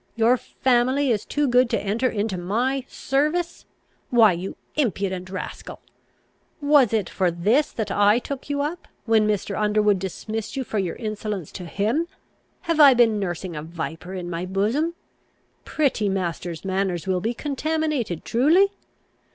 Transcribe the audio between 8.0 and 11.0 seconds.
took you up, when Mr. Underwood dismissed you for your